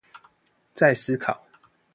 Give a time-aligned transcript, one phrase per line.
[0.73, 1.43] 再思考